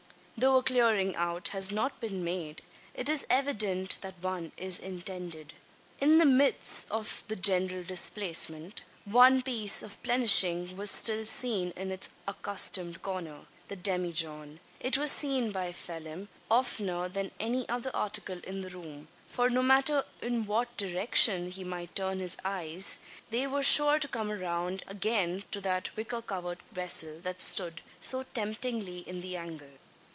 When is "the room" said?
18.61-19.09